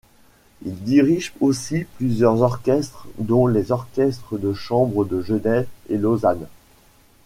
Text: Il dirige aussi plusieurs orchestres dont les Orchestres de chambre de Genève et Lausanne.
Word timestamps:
Il 0.65 0.81
dirige 0.83 1.31
aussi 1.41 1.85
plusieurs 1.99 2.41
orchestres 2.41 3.07
dont 3.19 3.45
les 3.45 3.71
Orchestres 3.71 4.39
de 4.39 4.51
chambre 4.51 5.05
de 5.05 5.21
Genève 5.21 5.67
et 5.89 5.97
Lausanne. 5.99 6.47